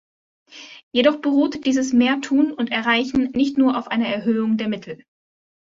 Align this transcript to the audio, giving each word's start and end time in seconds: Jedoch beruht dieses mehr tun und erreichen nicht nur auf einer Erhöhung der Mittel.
Jedoch 0.91 1.21
beruht 1.21 1.63
dieses 1.67 1.93
mehr 1.93 2.21
tun 2.21 2.51
und 2.51 2.71
erreichen 2.71 3.29
nicht 3.35 3.59
nur 3.59 3.77
auf 3.77 3.89
einer 3.89 4.07
Erhöhung 4.07 4.57
der 4.57 4.67
Mittel. 4.67 5.05